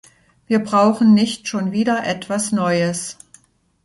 [0.47, 3.17] Wir brauchen nicht schon wieder etwas Neues!